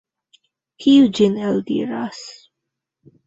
[0.85, 2.23] Kiu ĝin eldiras?